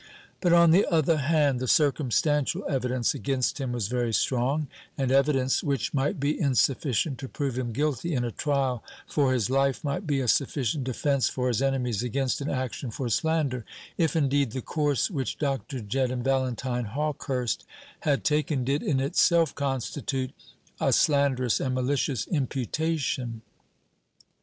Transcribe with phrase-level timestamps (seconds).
[0.39, 5.61] But on the other hand, the circumstantial evidence against him was very strong; and evidence
[5.63, 10.07] which might be insufficient to prove him guilty in a trial for his life might
[10.07, 13.63] be a sufficient defence for his enemies against an action for slander;
[13.95, 15.79] if, indeed, the course which Dr.
[15.81, 17.63] Jedd and Valentine Hawkehurst
[17.99, 20.31] had taken did in itself constitute
[20.79, 23.43] a slanderous and malicious imputation.